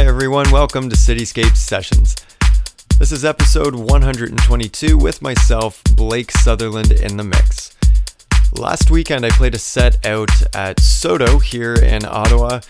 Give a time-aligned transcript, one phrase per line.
[0.00, 0.50] Hi, everyone.
[0.50, 2.16] Welcome to Cityscape Sessions.
[2.98, 7.76] This is episode 122 with myself, Blake Sutherland, in the mix.
[8.54, 12.60] Last weekend, I played a set out at Sotto here in Ottawa,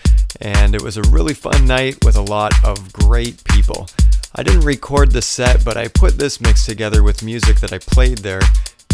[0.41, 3.87] and it was a really fun night with a lot of great people.
[4.35, 7.77] I didn't record the set, but I put this mix together with music that I
[7.77, 8.41] played there,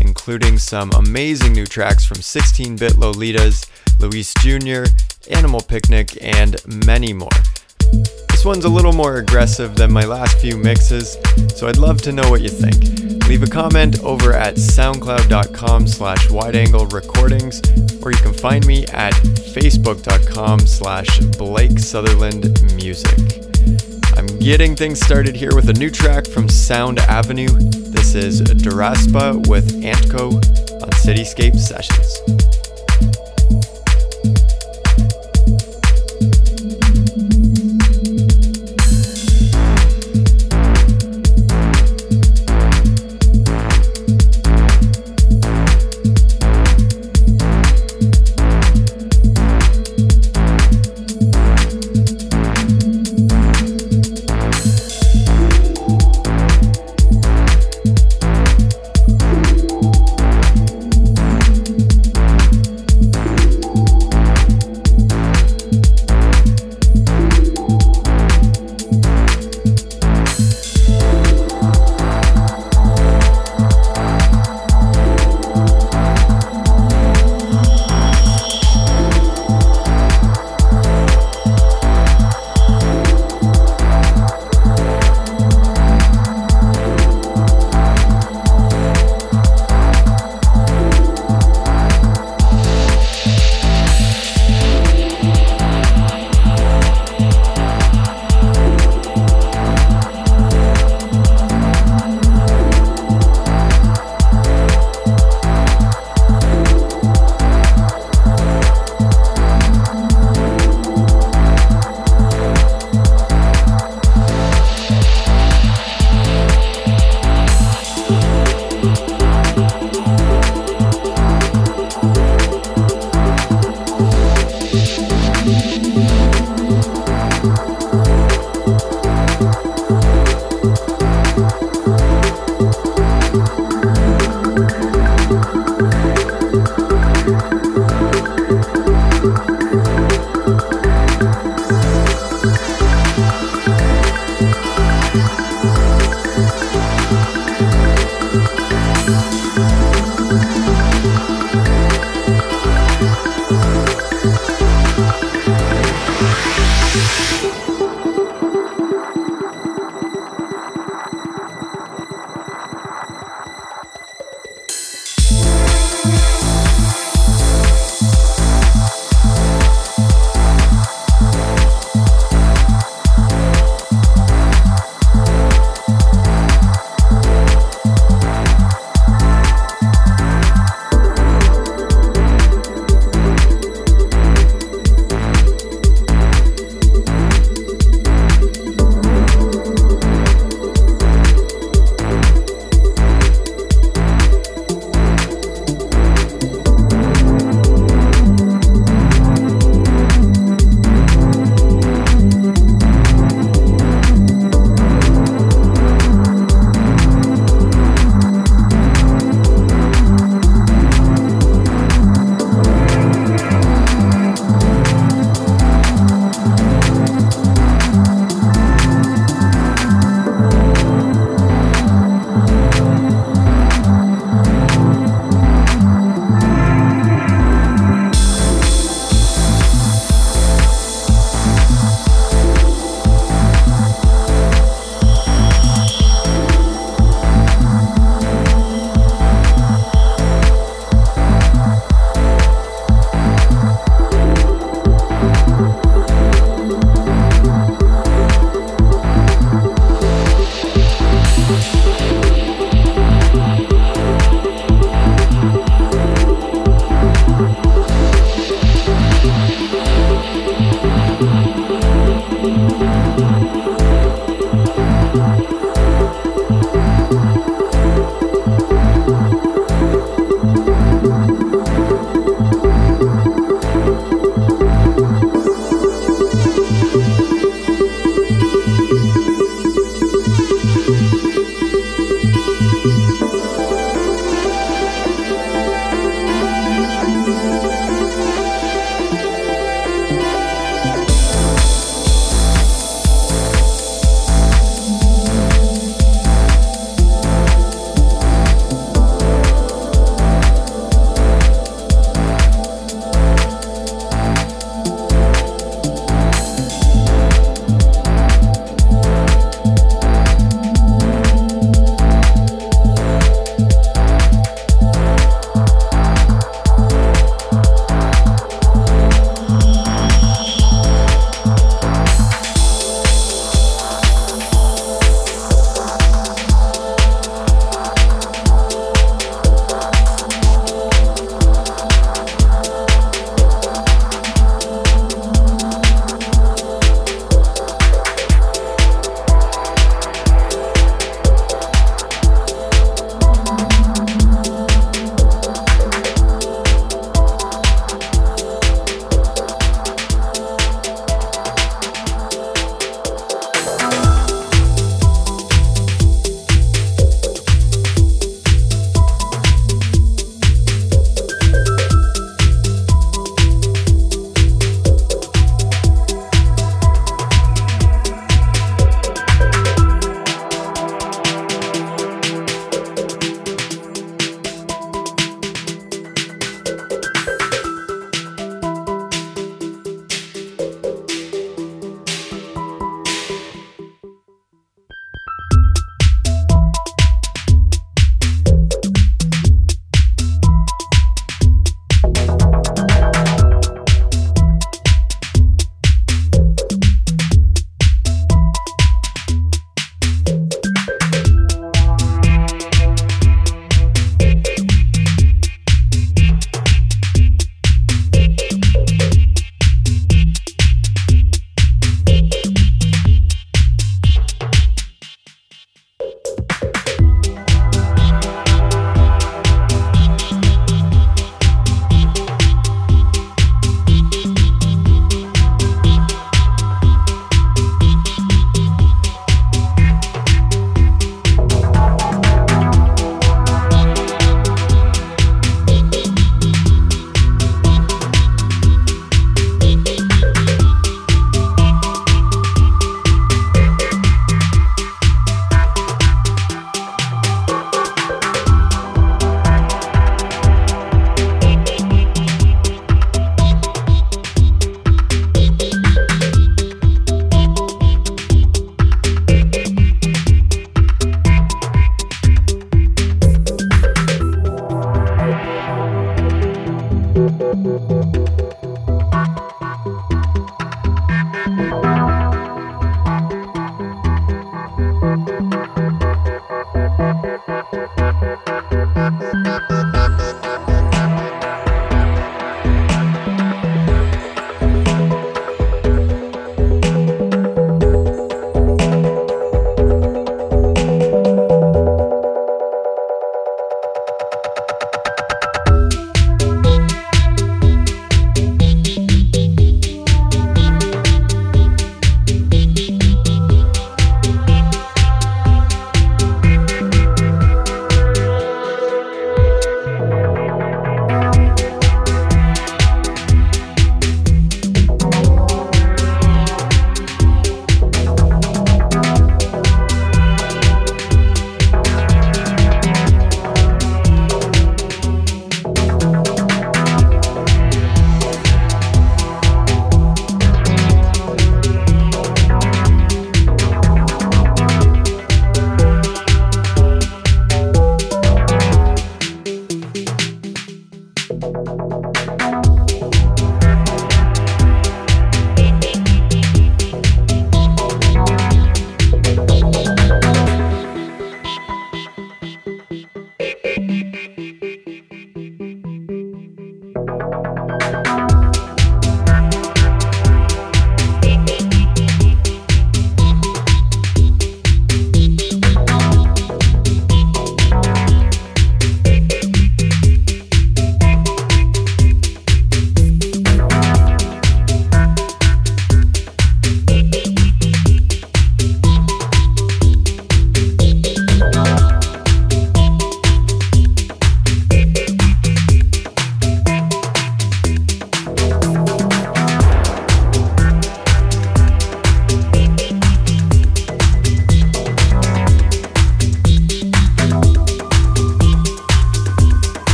[0.00, 3.70] including some amazing new tracks from 16 bit Lolitas,
[4.00, 4.90] Luis Jr.,
[5.32, 7.28] Animal Picnic, and many more.
[8.30, 11.16] This one's a little more aggressive than my last few mixes,
[11.54, 13.04] so I'd love to know what you think.
[13.28, 17.62] Leave a comment over at soundcloud.com slash wideangle recordings,
[18.02, 23.18] or you can find me at facebook.com slash Blake Sutherland Music.
[24.16, 27.48] I'm getting things started here with a new track from Sound Avenue.
[27.48, 30.34] This is Daraspa with Antko
[30.82, 32.63] on Cityscape Sessions.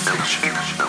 [0.00, 0.79] 選手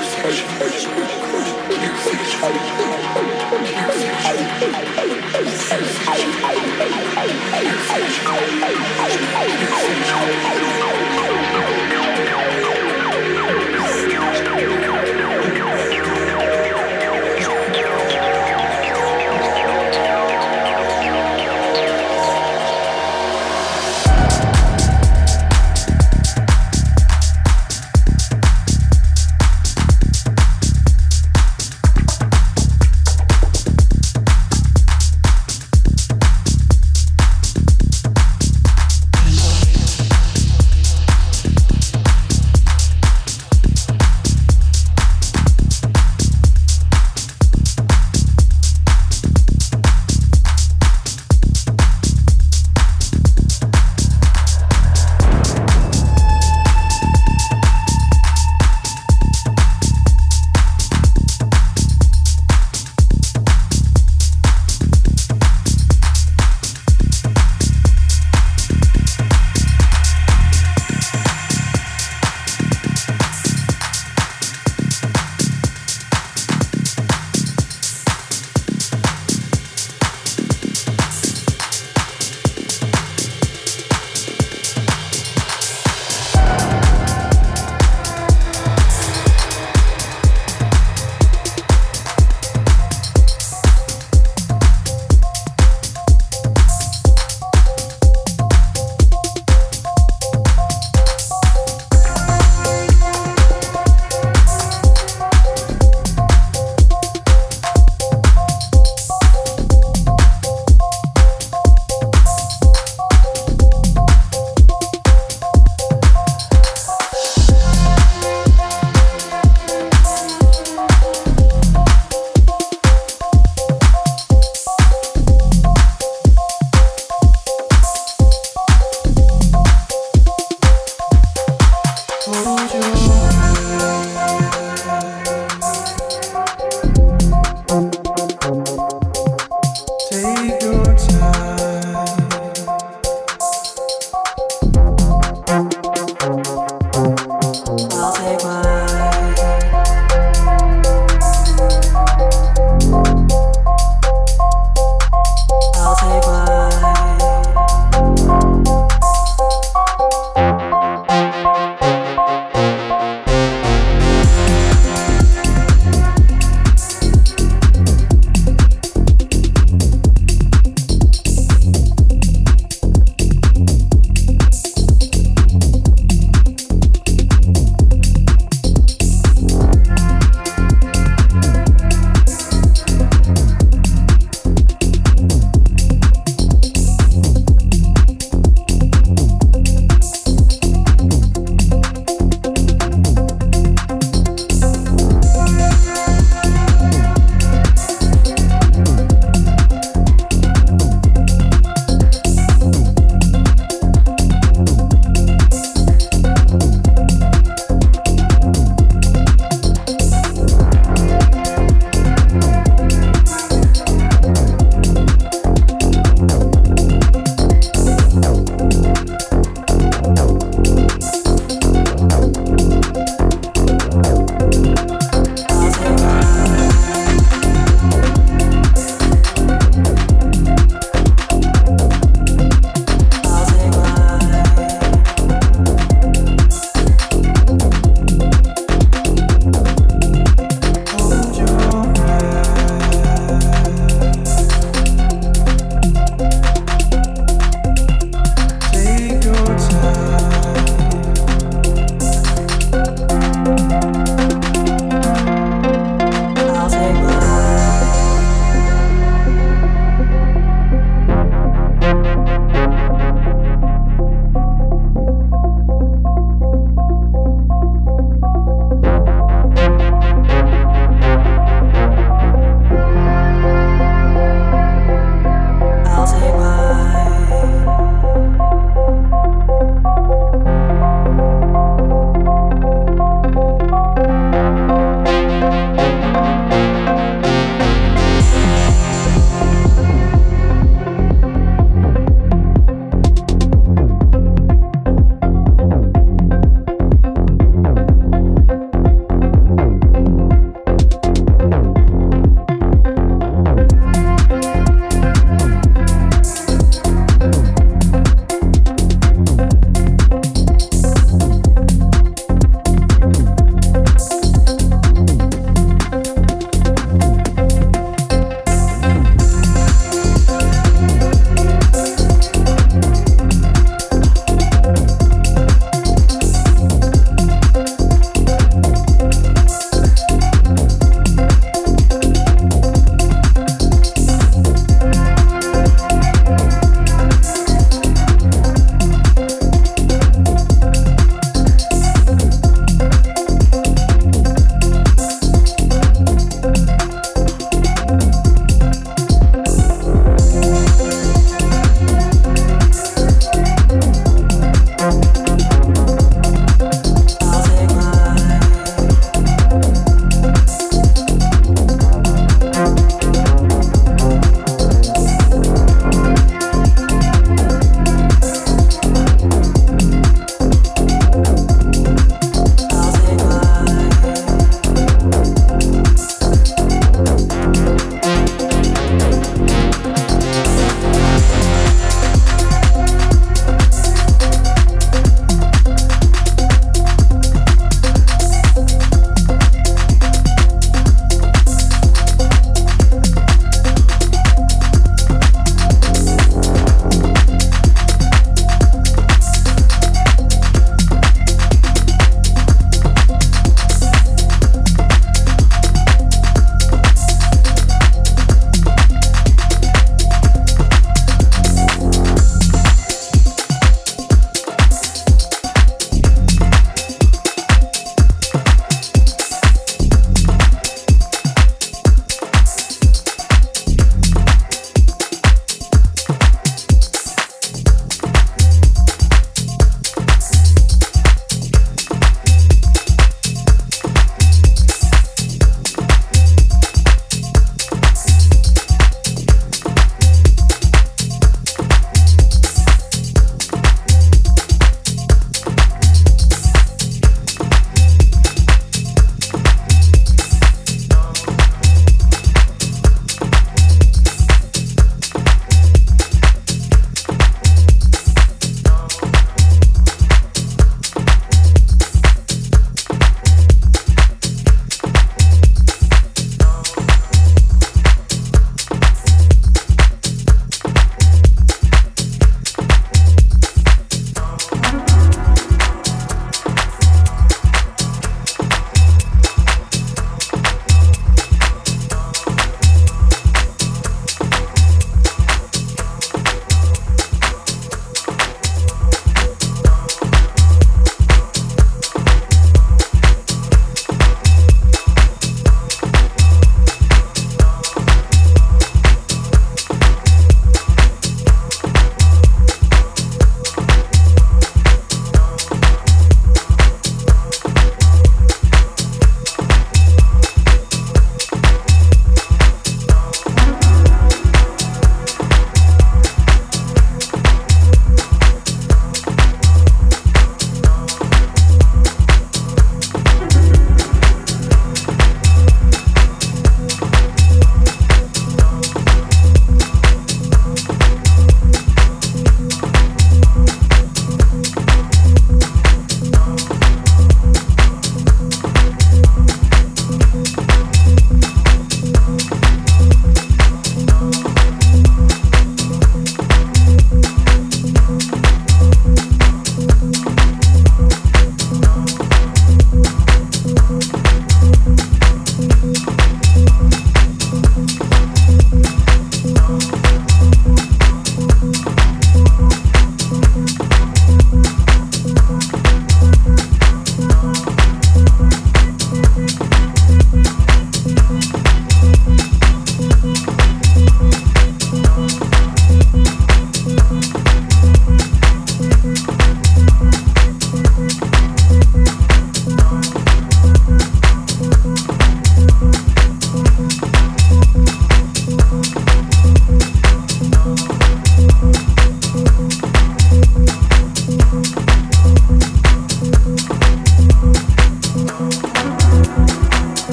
[0.00, 0.58] I'm sorry.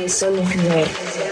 [0.00, 0.42] começando né?
[0.42, 1.29] o primeiro.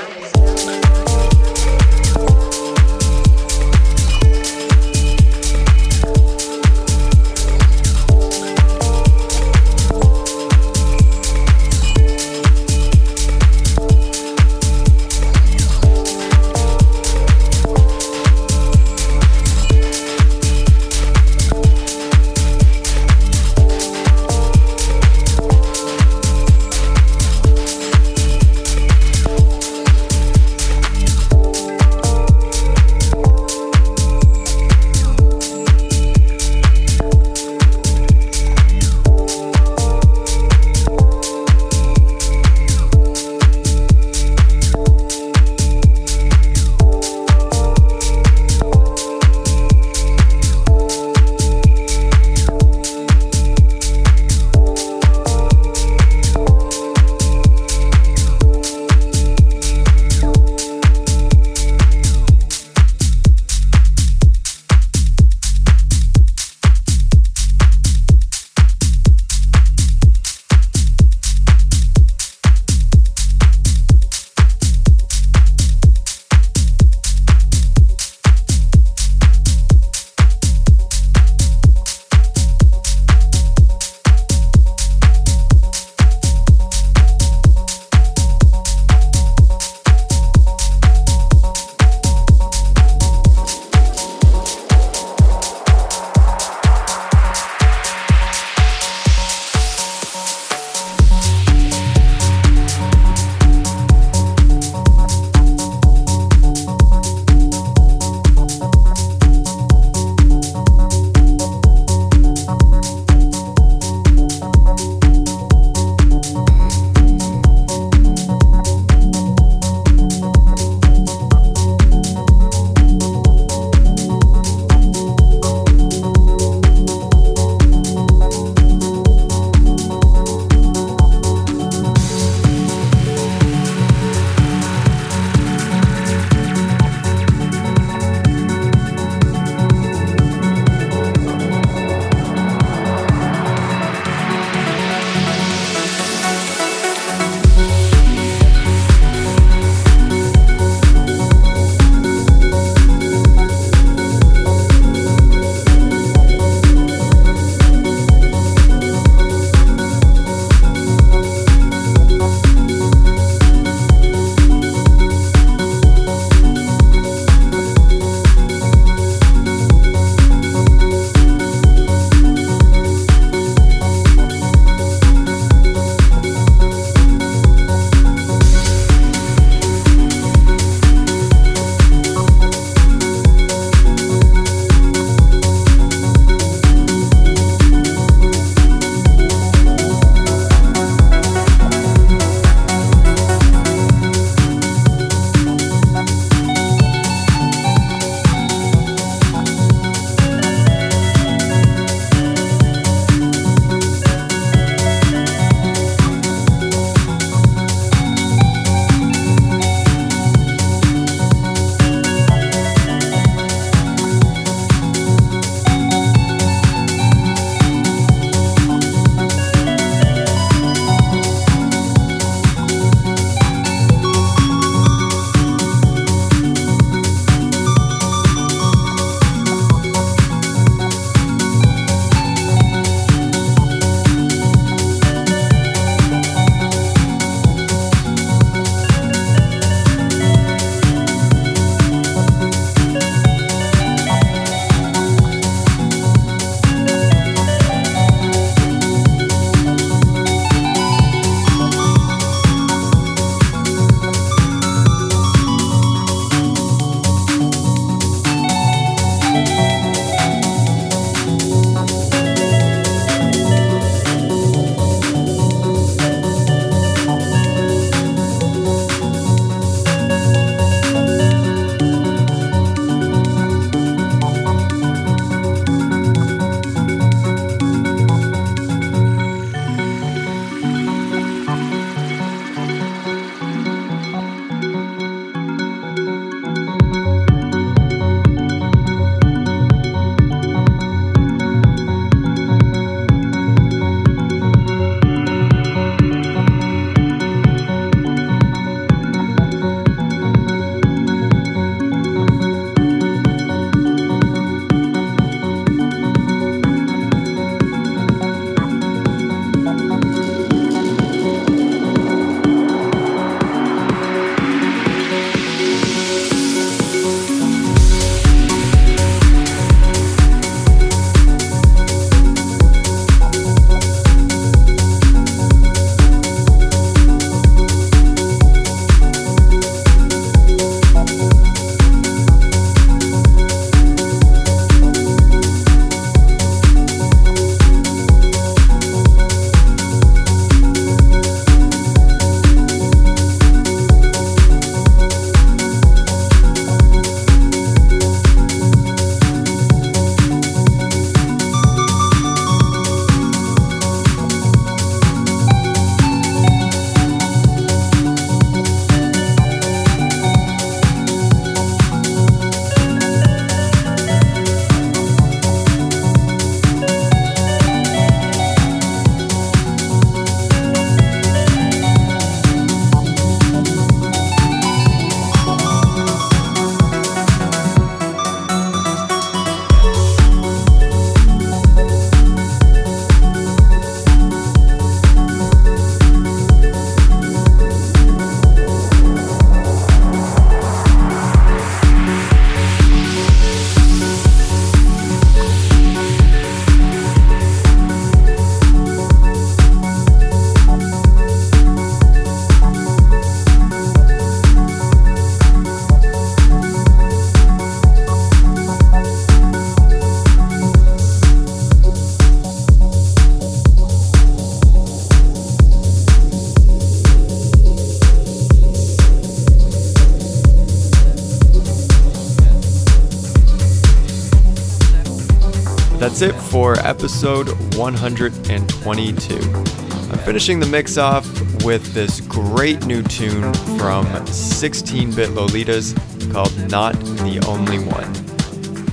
[426.86, 429.34] Episode 122.
[429.34, 431.26] I'm finishing the mix off
[431.64, 435.94] with this great new tune from 16 bit Lolitas
[436.32, 438.12] called Not the Only One.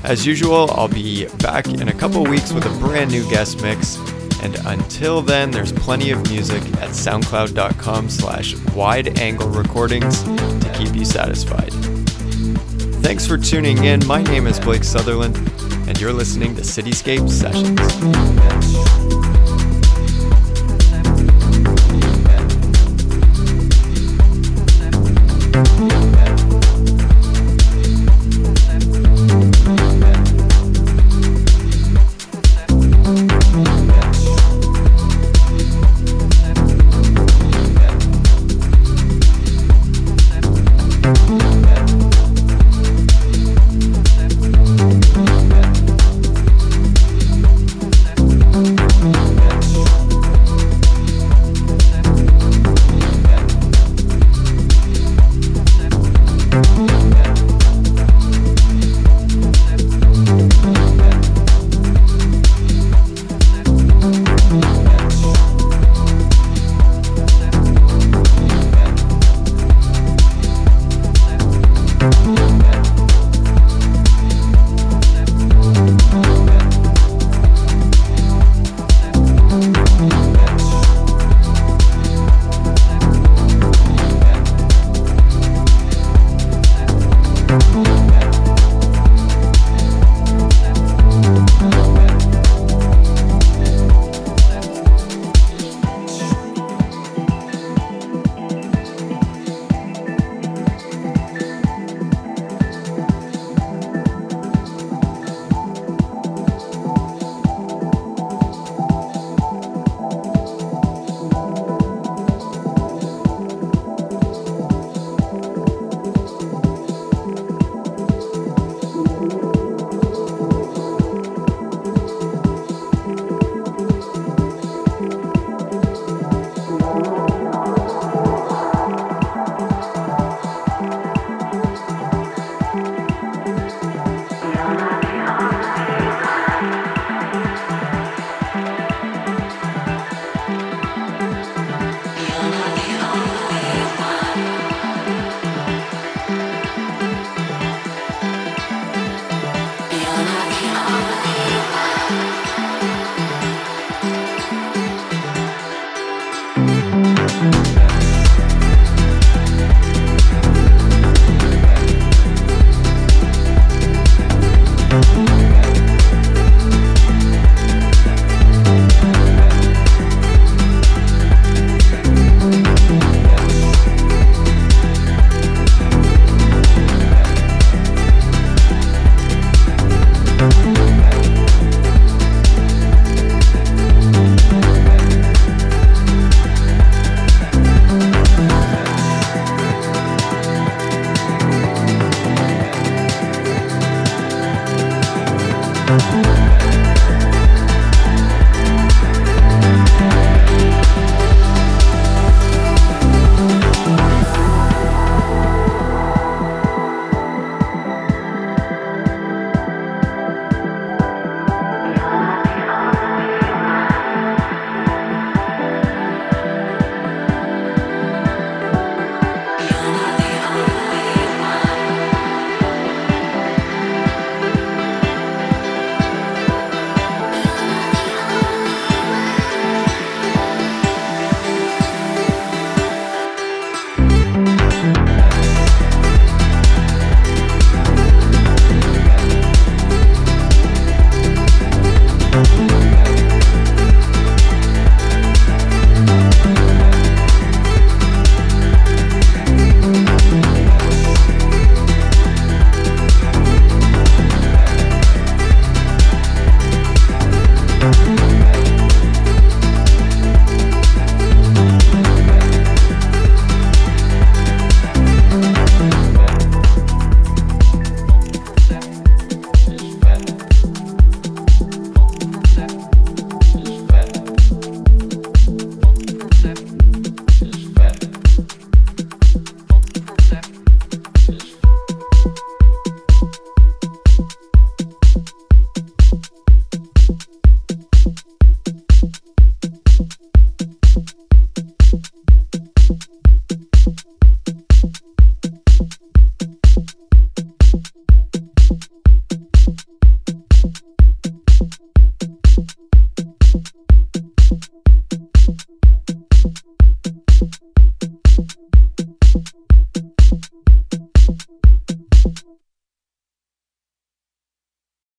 [0.06, 3.98] As usual, I'll be back in a couple weeks with a brand new guest mix.
[4.44, 10.94] And until then, there's plenty of music at soundcloud.com slash wide angle recordings to keep
[10.96, 11.74] you satisfied.
[13.02, 14.06] Thanks for tuning in.
[14.06, 15.36] My name is Blake Sutherland,
[15.88, 18.75] and you're listening to Cityscape Sessions.